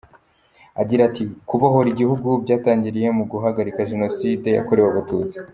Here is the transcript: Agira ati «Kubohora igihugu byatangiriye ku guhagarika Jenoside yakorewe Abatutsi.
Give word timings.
Agira 0.81 1.01
ati 1.09 1.23
«Kubohora 1.49 1.87
igihugu 1.93 2.29
byatangiriye 2.43 3.07
ku 3.17 3.23
guhagarika 3.31 3.87
Jenoside 3.91 4.47
yakorewe 4.51 4.87
Abatutsi. 4.89 5.37